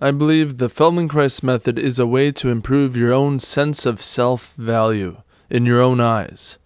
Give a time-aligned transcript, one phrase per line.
[0.00, 4.52] I believe the Feldenkrais method is a way to improve your own sense of self
[4.54, 6.58] value in your own eyes.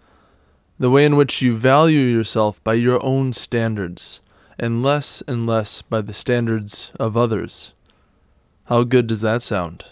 [0.78, 4.22] The way in which you value yourself by your own standards,
[4.58, 7.74] and less and less by the standards of others.
[8.64, 9.84] How good does that sound?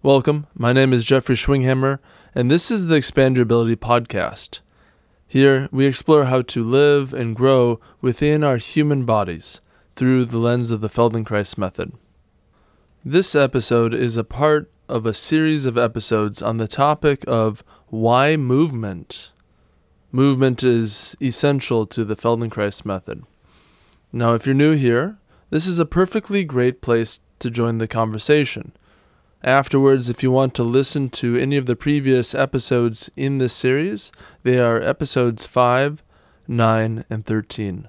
[0.00, 1.98] Welcome, my name is Jeffrey Schwinghammer,
[2.32, 4.60] and this is the Expand Your Ability podcast.
[5.26, 9.60] Here, we explore how to live and grow within our human bodies
[9.96, 11.92] through the lens of the Feldenkrais method.
[13.04, 18.36] This episode is a part of a series of episodes on the topic of why
[18.36, 19.30] movement.
[20.12, 23.24] Movement is essential to the Feldenkrais method.
[24.12, 25.16] Now, if you're new here,
[25.48, 28.72] this is a perfectly great place to join the conversation.
[29.42, 34.12] Afterwards, if you want to listen to any of the previous episodes in this series,
[34.42, 36.02] they are episodes 5,
[36.46, 37.88] 9, and 13.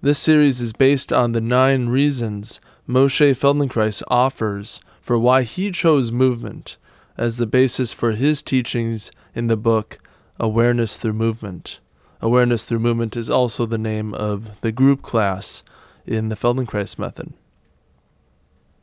[0.00, 6.12] This series is based on the nine reasons Moshe Feldenkrais offers for why he chose
[6.12, 6.76] movement
[7.16, 9.98] as the basis for his teachings in the book
[10.38, 11.80] Awareness Through Movement.
[12.20, 15.64] Awareness Through Movement is also the name of the group class
[16.06, 17.32] in the Feldenkrais method.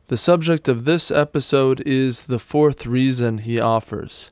[0.08, 4.28] The subject of this episode is the fourth reason he offers.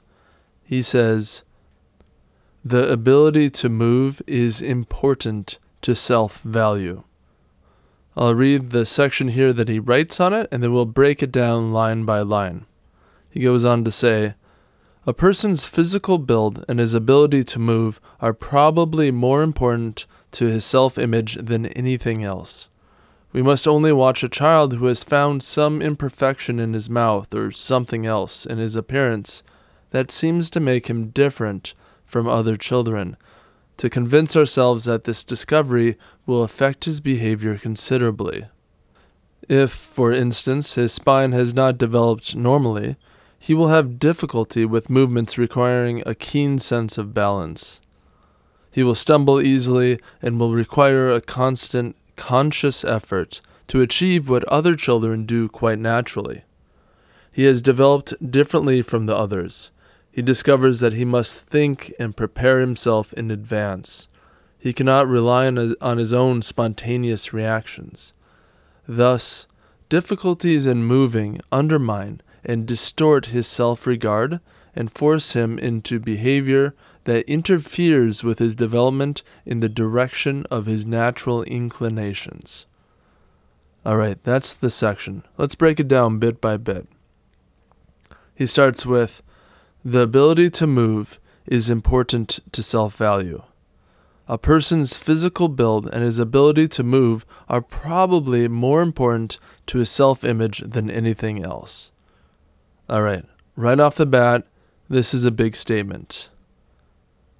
[0.62, 1.42] He says,
[2.62, 7.04] The ability to move is important to self value.
[8.14, 11.32] I'll read the section here that he writes on it, and then we'll break it
[11.32, 12.66] down line by line.
[13.30, 14.34] He goes on to say
[15.06, 20.64] A person's physical build and his ability to move are probably more important to his
[20.64, 22.68] self image than anything else.
[23.32, 27.50] We must only watch a child who has found some imperfection in his mouth or
[27.50, 29.42] something else in his appearance
[29.90, 31.72] that seems to make him different
[32.04, 33.16] from other children
[33.76, 38.46] to convince ourselves that this discovery will affect his behavior considerably.
[39.48, 42.96] If, for instance, his spine has not developed normally,
[43.38, 47.80] he will have difficulty with movements requiring a keen sense of balance.
[48.70, 54.76] He will stumble easily and will require a constant, conscious effort to achieve what other
[54.76, 56.44] children do quite naturally.
[57.32, 59.70] He has developed differently from the others
[60.12, 64.08] he discovers that he must think and prepare himself in advance.
[64.58, 68.12] He cannot rely on his, on his own spontaneous reactions.
[68.86, 69.46] Thus,
[69.88, 74.40] difficulties in moving undermine and distort his self regard
[74.74, 76.74] and force him into behavior
[77.04, 82.66] that interferes with his development in the direction of his natural inclinations.
[83.84, 85.24] All right, that's the section.
[85.36, 86.86] Let's break it down bit by bit.
[88.34, 89.22] He starts with
[89.84, 93.42] the ability to move is important to self value.
[94.28, 99.90] A person's physical build and his ability to move are probably more important to his
[99.90, 101.90] self image than anything else.
[102.88, 103.24] All right,
[103.56, 104.46] right off the bat,
[104.88, 106.28] this is a big statement.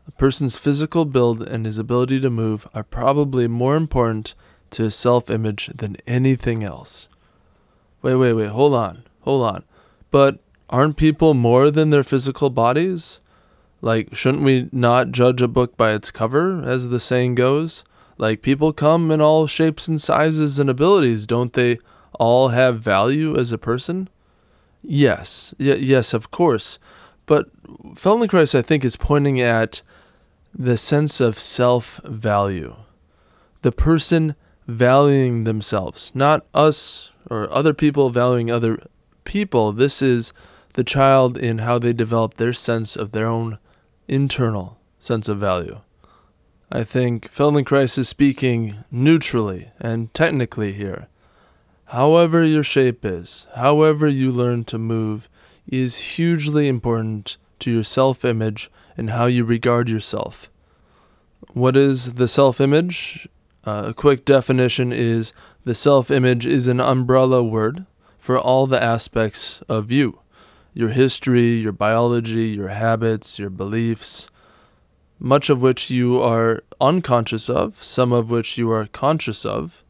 [0.09, 4.35] A person's physical build and his ability to move are probably more important
[4.71, 7.09] to his self image than anything else.
[8.03, 9.63] Wait, wait, wait, hold on, hold on.
[10.11, 10.41] But
[10.73, 13.21] aren't people more than their physical bodies?
[13.81, 17.85] Like, shouldn't we not judge a book by its cover, as the saying goes?
[18.17, 21.27] Like, people come in all shapes and sizes and abilities.
[21.27, 21.79] Don't they
[22.19, 24.09] all have value as a person?
[24.83, 26.79] Yes, y- yes, of course.
[27.27, 27.49] But
[27.95, 29.83] Feldenkrais, I think, is pointing at
[30.55, 32.77] the sense of self value.
[33.63, 34.35] The person
[34.67, 38.85] valuing themselves, not us or other people valuing other
[39.25, 39.73] people.
[39.73, 40.33] This is
[40.75, 43.59] the child in how they develop their sense of their own
[44.09, 45.81] internal sense of value.
[46.71, 51.09] I think Feldenkrais is speaking neutrally and technically here.
[51.87, 55.29] However, your shape is, however, you learn to move,
[55.67, 60.49] is hugely important to your self image and how you regard yourself.
[61.53, 63.29] What is the self image?
[63.65, 65.35] Uh, a quick definition is
[65.65, 67.85] the self image is an umbrella word
[68.19, 70.22] for all the aspects of you
[70.75, 74.29] your history, your biology, your habits, your beliefs,
[75.19, 79.83] much of which you are unconscious of, some of which you are conscious of.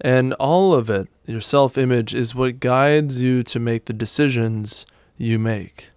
[0.00, 4.86] And all of it, your self image, is what guides you to make the decisions
[5.16, 5.90] you make.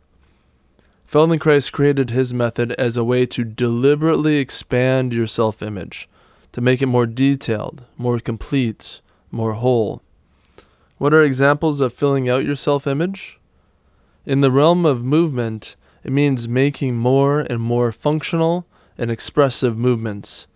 [1.10, 6.08] Feldenkrais created his method as a way to deliberately expand your self image,
[6.52, 9.02] to make it more detailed, more complete,
[9.32, 10.02] more whole.
[10.98, 13.37] What are examples of filling out your self image?
[14.28, 20.48] In the realm of movement, it means making more and more functional and expressive movements.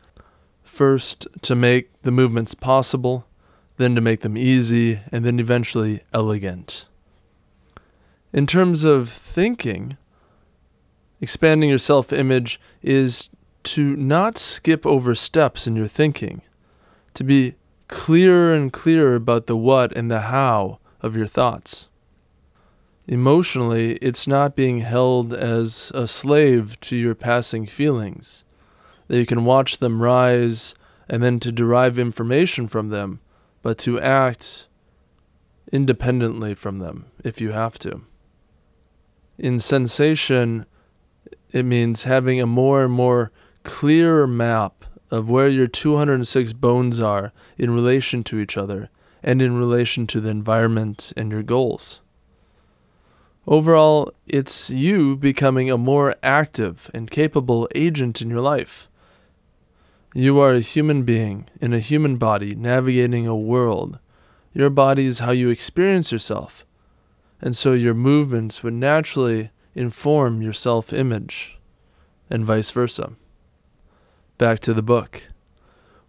[0.62, 3.25] First, to make the movements possible,
[3.77, 6.83] then to make them easy, and then eventually elegant.
[8.33, 9.95] In terms of thinking,
[11.21, 13.29] expanding your self image is
[13.63, 16.41] to not skip over steps in your thinking,
[17.13, 17.56] to be
[17.88, 21.88] clearer and clearer about the what and the how of your thoughts.
[23.07, 28.45] Emotionally, it's not being held as a slave to your passing feelings,
[29.07, 30.75] that you can watch them rise
[31.09, 33.19] and then to derive information from them,
[33.62, 34.68] but to act
[35.71, 38.01] independently from them if you have to.
[39.38, 40.65] In sensation,
[41.51, 43.31] it means having a more and more
[43.63, 48.89] clearer map of where your 206 bones are in relation to each other
[49.24, 52.00] and in relation to the environment and your goals.
[53.47, 58.88] Overall, it's you becoming a more active and capable agent in your life.
[60.13, 63.97] You are a human being in a human body navigating a world.
[64.53, 66.65] Your body is how you experience yourself,
[67.41, 71.57] and so your movements would naturally inform your self image,
[72.29, 73.13] and vice versa.
[74.38, 75.29] Back to the book.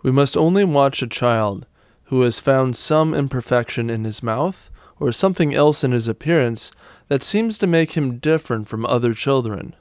[0.03, 1.67] We must only watch a child
[2.05, 4.71] who has found some imperfection in his mouth
[5.03, 6.71] or something else in his appearance
[7.09, 9.75] that seems to make him different from other children,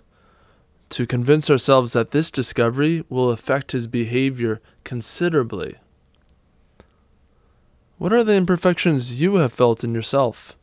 [0.89, 5.75] to convince ourselves that this discovery will affect his behavior considerably.
[7.99, 10.57] What are the imperfections you have felt in yourself?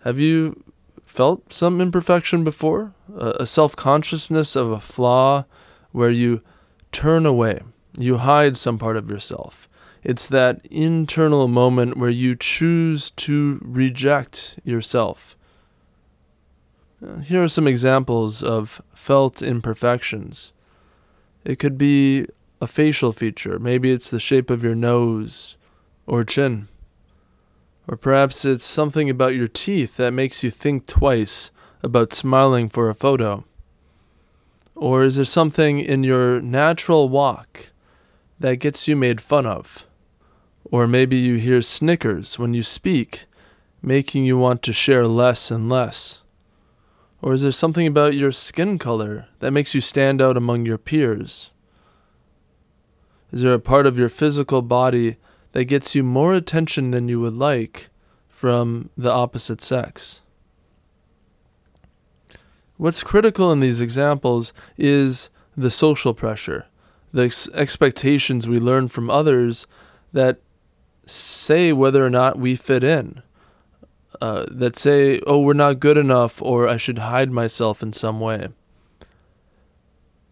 [0.00, 0.64] Have you
[1.04, 2.92] felt some imperfection before?
[3.16, 5.44] A, self consciousness of a flaw
[5.92, 6.42] where you
[6.90, 7.60] turn away.
[7.96, 9.68] You hide some part of yourself.
[10.04, 15.34] It's that internal moment where you choose to reject yourself.
[17.22, 20.52] Here are some examples of felt imperfections.
[21.42, 22.26] It could be
[22.60, 23.58] a facial feature.
[23.58, 25.56] Maybe it's the shape of your nose
[26.06, 26.68] or chin.
[27.88, 31.50] Or perhaps it's something about your teeth that makes you think twice
[31.82, 33.44] about smiling for a photo.
[34.74, 37.70] Or is there something in your natural walk
[38.38, 39.86] that gets you made fun of?
[40.70, 43.24] Or maybe you hear snickers when you speak,
[43.82, 46.20] making you want to share less and less.
[47.22, 50.78] Or is there something about your skin color that makes you stand out among your
[50.78, 51.50] peers?
[53.32, 55.16] Is there a part of your physical body
[55.52, 57.88] that gets you more attention than you would like
[58.28, 60.20] from the opposite sex?
[62.76, 66.66] What's critical in these examples is the social pressure,
[67.12, 69.66] the ex- expectations we learn from others
[70.12, 70.40] that
[71.06, 73.22] say whether or not we fit in,
[74.20, 78.20] uh, that say, oh, we're not good enough, or I should hide myself in some
[78.20, 78.48] way.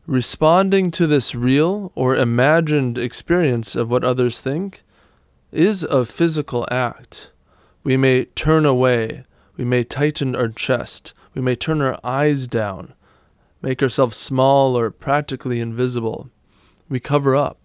[0.07, 4.83] Responding to this real or imagined experience of what others think
[5.53, 7.31] is a physical act.
[7.85, 9.25] We may turn away,
[9.57, 12.95] we may tighten our chest, we may turn our eyes down,
[13.61, 16.31] make ourselves small or practically invisible.
[16.89, 17.59] We cover up.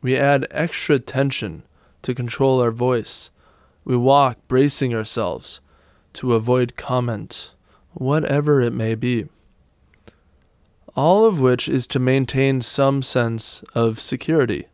[0.00, 1.64] We add extra tension
[2.02, 3.30] to control our voice.
[3.84, 5.60] We walk bracing ourselves
[6.14, 7.52] to avoid comment,
[7.94, 9.26] whatever it may be.
[10.94, 14.66] All of which is to maintain some sense of security.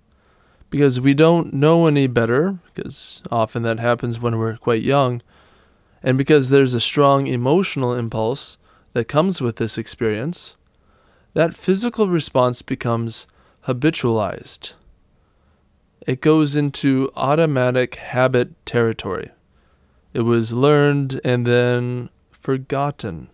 [0.71, 5.23] Because we don't know any better, because often that happens when we're quite young,
[6.03, 8.59] and because there's a strong emotional impulse
[8.93, 10.57] that comes with this experience,
[11.35, 13.27] that physical response becomes
[13.67, 14.75] habitualized.
[16.07, 19.31] It goes into automatic habit territory.
[20.13, 23.31] It was learned and then forgotten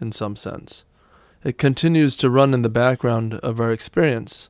[0.00, 0.84] in some sense.
[1.42, 4.48] It continues to run in the background of our experience.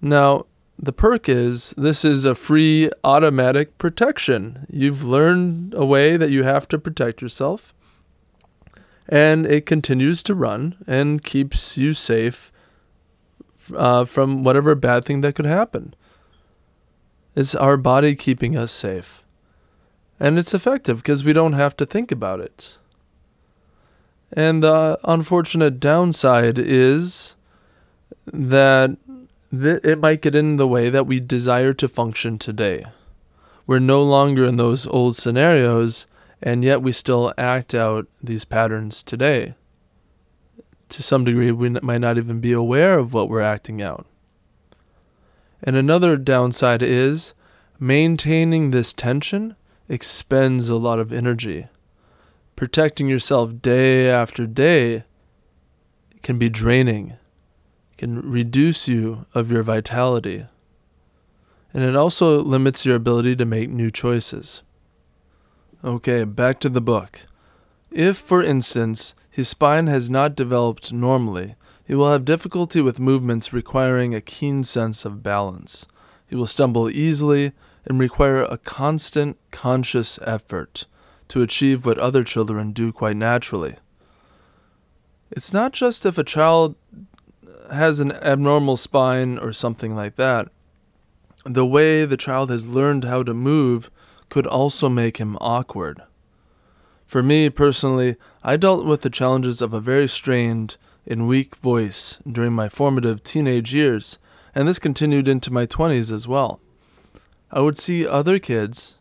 [0.00, 0.46] Now,
[0.78, 4.66] the perk is this is a free automatic protection.
[4.70, 7.74] You've learned a way that you have to protect yourself,
[9.08, 12.52] and it continues to run and keeps you safe
[13.74, 15.94] uh, from whatever bad thing that could happen.
[17.34, 19.22] It's our body keeping us safe.
[20.20, 22.76] And it's effective because we don't have to think about it.
[24.32, 27.36] And the unfortunate downside is
[28.26, 28.96] that
[29.50, 32.86] th- it might get in the way that we desire to function today.
[33.66, 36.06] We're no longer in those old scenarios,
[36.42, 39.54] and yet we still act out these patterns today.
[40.90, 44.06] To some degree, we might not even be aware of what we're acting out.
[45.62, 47.34] And another downside is
[47.78, 49.56] maintaining this tension
[49.88, 51.66] expends a lot of energy.
[52.56, 55.04] Protecting yourself day after day
[56.22, 57.16] can be draining
[57.98, 60.46] can reduce you of your vitality.
[61.74, 64.62] and it also limits your ability to make new choices.
[65.84, 67.26] Okay, back to the book.
[67.90, 71.54] If, for instance, his spine has not developed normally,
[71.84, 75.86] he will have difficulty with movements requiring a keen sense of balance.
[76.26, 77.52] He will stumble easily
[77.86, 80.84] and require a constant, conscious effort
[81.28, 83.76] to achieve what other children do quite naturally.
[85.30, 86.74] It's not just if a child
[87.72, 90.48] has an abnormal spine or something like that.
[91.44, 93.90] The way the child has learned how to move
[94.28, 96.02] could also make him awkward.
[97.08, 102.18] For me personally, I dealt with the challenges of a very strained and weak voice
[102.30, 104.18] during my formative teenage years,
[104.54, 106.60] and this continued into my 20s as well.
[107.50, 108.96] I would see other kids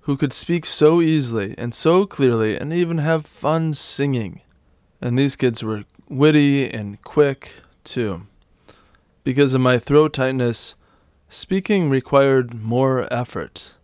[0.00, 4.40] who could speak so easily and so clearly and even have fun singing.
[5.00, 7.52] And these kids were witty and quick,
[7.84, 8.26] too.
[9.22, 10.74] Because of my throat tightness,
[11.28, 13.74] speaking required more effort.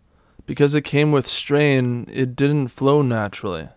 [0.49, 3.69] Because it came with strain, it didn't flow naturally.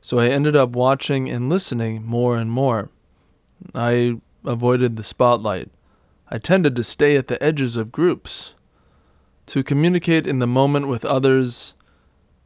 [0.00, 2.90] So I ended up watching and listening more and more.
[3.74, 5.68] I avoided the spotlight.
[6.30, 8.54] I tended to stay at the edges of groups.
[9.46, 11.74] To communicate in the moment with others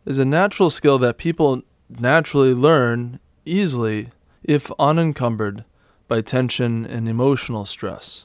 [0.06, 4.08] is a natural skill that people naturally learn easily
[4.42, 5.66] if unencumbered
[6.08, 8.24] by tension and emotional stress.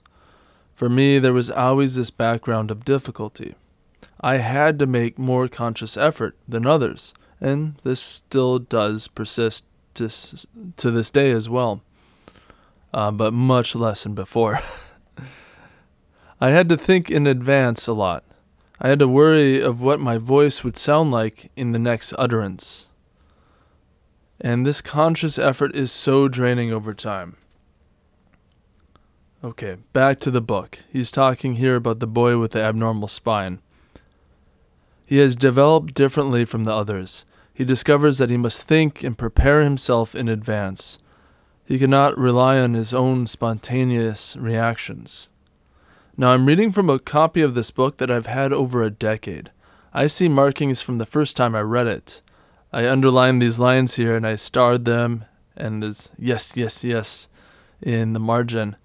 [0.76, 3.56] For me, there was always this background of difficulty.
[4.26, 10.10] I had to make more conscious effort than others, and this still does persist to,
[10.78, 11.84] to this day as well,
[12.92, 14.62] uh, but much less than before.
[16.42, 18.24] I had to think in advance a lot.
[18.82, 22.88] I had to worry of what my voice would sound like in the next utterance.
[24.42, 27.38] And this conscious effort is so draining over time.
[29.44, 30.80] Okay, back to the book.
[30.92, 33.60] He's talking here about the boy with the abnormal spine.
[35.06, 37.26] He has developed differently from the others.
[37.54, 40.98] He discovers that he must think and prepare himself in advance.
[41.64, 45.28] He cannot rely on his own spontaneous reactions.
[46.18, 49.52] Now, I'm reading from a copy of this book that I've had over a decade.
[49.94, 52.22] I see markings from the first time I read it.
[52.74, 57.28] I underlined these lines here and I starred them, and there's yes, yes, yes
[57.82, 58.76] in the margin.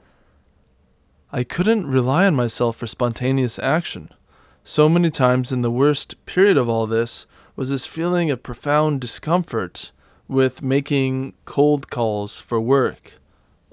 [1.32, 4.10] I couldn't rely on myself for spontaneous action.
[4.70, 9.00] So many times in the worst period of all this was this feeling of profound
[9.00, 9.90] discomfort
[10.28, 13.14] with making cold calls for work.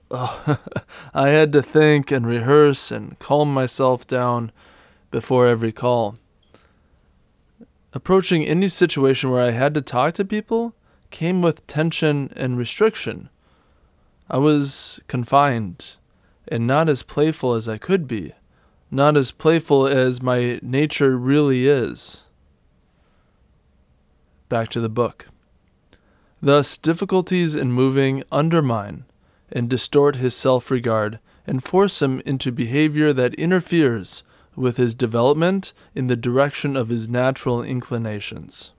[0.10, 0.58] Oh,
[1.14, 4.52] I had to think and rehearse and calm myself down
[5.12, 6.18] before every call.
[7.94, 10.74] Approaching any situation where I had to talk to people
[11.12, 13.30] came with tension and restriction.
[14.32, 15.98] I was confined
[16.48, 18.34] and not as playful as I could be
[18.90, 22.24] not as playful as my nature really is.
[24.50, 25.28] Back to the book.
[26.42, 29.06] Thus, difficulties in moving undermine
[29.52, 34.24] and distort his self regard and force him into behavior that interferes
[34.56, 38.72] with his development in the direction of his natural inclinations.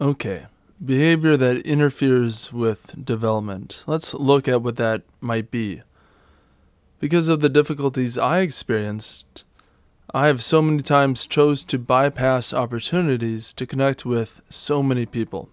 [0.00, 0.46] Okay,
[0.84, 3.84] behavior that interferes with development.
[3.86, 5.82] Let's look at what that might be.
[7.00, 9.44] Because of the difficulties I experienced,
[10.12, 15.48] I have so many times chose to bypass opportunities to connect with so many people.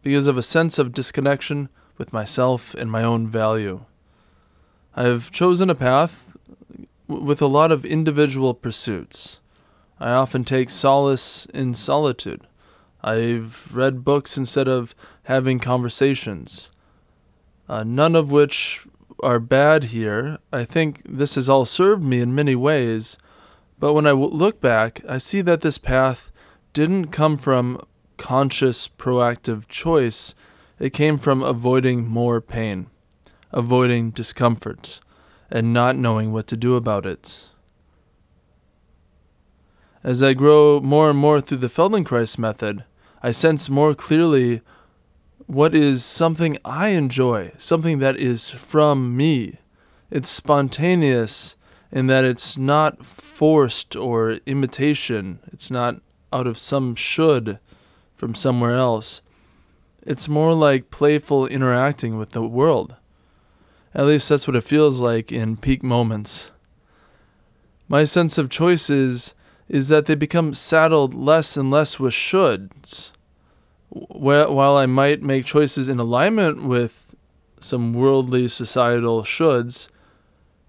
[0.00, 3.84] Because of a sense of disconnection with myself and my own value.
[4.94, 6.36] I have chosen a path
[7.08, 9.40] with a lot of individual pursuits.
[9.98, 12.46] I often take solace in solitude.
[13.02, 16.70] I've read books instead of having conversations,
[17.68, 18.86] uh, none of which
[19.22, 20.38] are bad here.
[20.52, 23.16] I think this has all served me in many ways.
[23.78, 26.30] But when I look back, I see that this path
[26.72, 27.80] didn't come from
[28.16, 30.34] conscious, proactive choice.
[30.78, 32.88] It came from avoiding more pain,
[33.52, 35.00] avoiding discomfort,
[35.50, 37.48] and not knowing what to do about it.
[40.04, 42.84] As I grow more and more through the Feldenkrais method,
[43.22, 44.60] I sense more clearly
[45.48, 49.56] what is something I enjoy, something that is from me.
[50.10, 51.56] It's spontaneous
[51.90, 56.02] in that it's not forced or imitation, it's not
[56.34, 57.58] out of some should
[58.14, 59.22] from somewhere else.
[60.02, 62.96] It's more like playful interacting with the world.
[63.94, 66.50] At least that's what it feels like in peak moments.
[67.88, 69.32] My sense of choices
[69.66, 73.12] is that they become saddled less and less with shoulds
[73.90, 77.14] while I might make choices in alignment with
[77.60, 79.88] some worldly societal shoulds,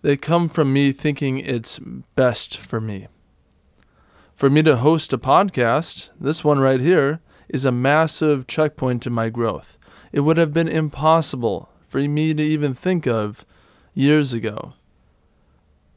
[0.02, 1.80] they come from me thinking it's
[2.16, 3.08] best for me.
[4.34, 9.12] For me to host a podcast, this one right here, is a massive checkpoint in
[9.12, 9.78] my growth.
[10.14, 13.46] It would have been impossible for me to even think of
[13.94, 14.74] years ago.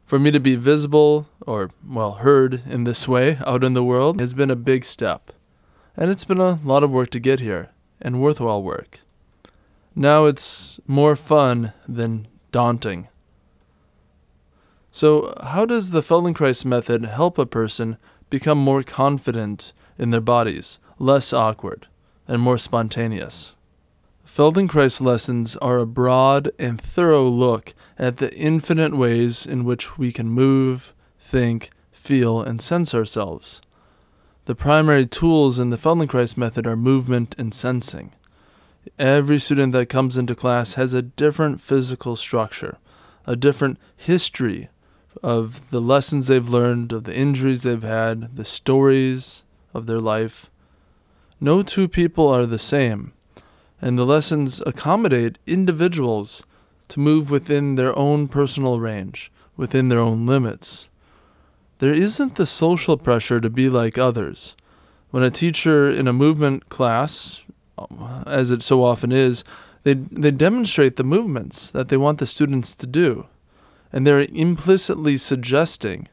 [0.07, 4.19] For me to be visible or, well, heard in this way out in the world
[4.21, 5.33] has been a big step.
[5.97, 7.71] And it's been a lot of work to get here,
[8.01, 9.01] and worthwhile work.
[9.95, 13.09] Now it's more fun than daunting.
[14.91, 17.97] So, how does the Feldenkrais method help a person
[18.31, 21.87] become more confident in their bodies, less awkward,
[22.29, 23.55] and more spontaneous?
[24.27, 30.11] Feldenkrais lessons are a broad and thorough look at the infinite ways in which we
[30.11, 33.61] can move, think, feel, and sense ourselves.
[34.45, 38.11] The primary tools in the Feldenkrais method are movement and sensing.
[38.99, 42.79] Every student that comes into class has a different physical structure,
[43.25, 44.69] a different history
[45.23, 49.45] of the lessons they've learned, of the injuries they've had, the stories
[49.75, 50.51] of their life.
[51.41, 53.13] No two people are the same,
[53.81, 56.43] and the lessons accommodate individuals
[56.89, 60.89] to move within their own personal range, within their own limits.
[61.83, 64.55] There isn't the social pressure to be like others.
[65.11, 67.43] When a teacher in a movement class
[68.25, 69.43] as it so often is,
[69.83, 73.27] they, they demonstrate the movements that they want the students to do.
[73.93, 76.07] And they're implicitly suggesting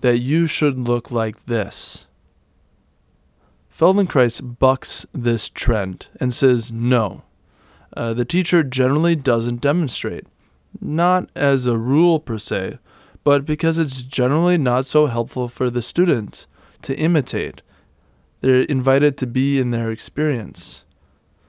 [0.00, 2.06] that you should look like this.
[3.72, 7.22] Feldenkrais bucks this trend and says no.
[7.96, 10.26] Uh, the teacher generally doesn't demonstrate,
[10.80, 12.80] not as a rule per se,
[13.24, 16.46] but because it's generally not so helpful for the student
[16.82, 17.62] to imitate.
[18.40, 20.84] They're invited to be in their experience.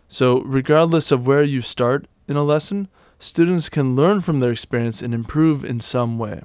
[0.07, 2.87] So, regardless of where you start in a lesson,
[3.17, 6.41] students can learn from their experience and improve in some way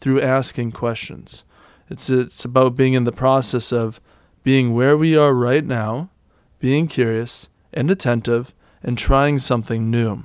[0.00, 1.44] through asking questions.
[1.90, 4.00] It's, it's about being in the process of
[4.42, 6.10] being where we are right now,
[6.58, 10.22] being curious and attentive, and trying something new.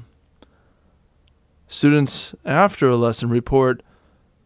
[1.67, 3.81] Students after a lesson report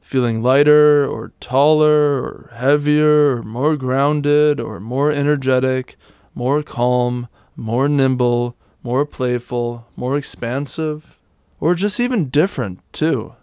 [0.08, 5.98] feeling lighter or taller or heavier or more grounded or more energetic,
[6.34, 11.20] more calm, more nimble, more playful, more expansive,
[11.60, 13.36] or just even different, too.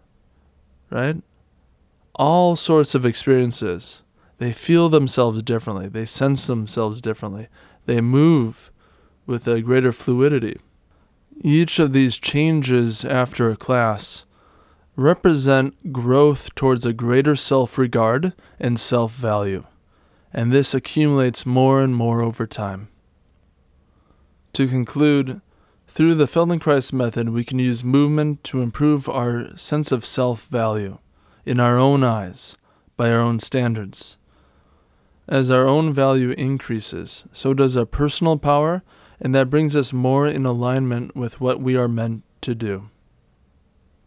[0.88, 1.22] Right?
[2.14, 4.00] All sorts of experiences.
[4.38, 7.48] They feel themselves differently, they sense themselves differently,
[7.84, 8.70] they move
[9.26, 10.58] with a greater fluidity.
[11.42, 14.24] Each of these changes after a class
[14.96, 19.64] represent growth towards a greater self regard and self value,
[20.32, 22.88] and this accumulates more and more over time.
[24.54, 25.40] To conclude,
[25.88, 30.98] through the Feldenkrais method, we can use movement to improve our sense of self value
[31.44, 32.56] in our own eyes,
[32.96, 34.16] by our own standards.
[35.26, 38.82] As our own value increases, so does our personal power,
[39.20, 42.90] and that brings us more in alignment with what we are meant to do.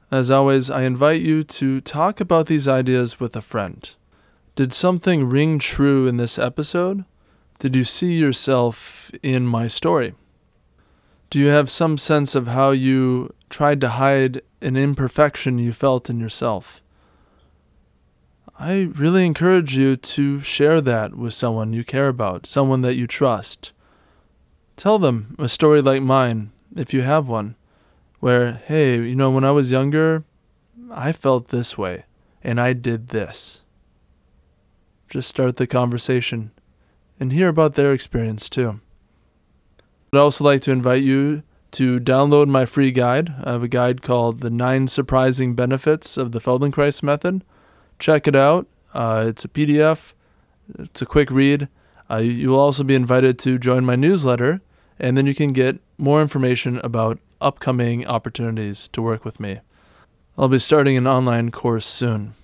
[0.10, 3.94] As always, I invite you to talk about these ideas with a friend.
[4.56, 7.04] Did something ring true in this episode?
[7.60, 10.14] Did you see yourself in my story?
[11.30, 16.10] Do you have some sense of how you tried to hide an imperfection you felt
[16.10, 16.82] in yourself?
[18.58, 23.08] I really encourage you to share that with someone you care about, someone that you
[23.08, 23.74] trust.
[24.78, 27.56] Tell them a story like mine, if you have one,
[28.20, 30.24] where, hey, you know, when I was younger,
[30.92, 32.06] I felt this way,
[32.44, 33.62] and I did this.
[35.10, 36.52] Just start the conversation
[37.20, 38.80] and hear about their experience too.
[40.14, 43.34] I'd also like to invite you to download my free guide.
[43.44, 47.44] I have a guide called The Nine Surprising Benefits of the Feldenkrais Method.
[48.00, 48.68] Check it out.
[48.94, 50.14] Uh, it's a PDF,
[50.80, 51.68] it's a quick read.
[52.10, 54.62] Uh, you'll also be invited to join my newsletter,
[54.98, 59.60] and then you can get more information about upcoming opportunities to work with me.
[60.38, 62.36] I'll be starting an online course soon.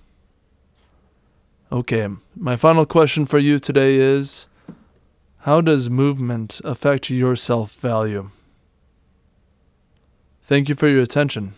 [1.70, 4.46] Okay, my final question for you today is
[5.38, 8.30] how does movement affect your self value?
[10.42, 11.54] Thank you for your attention.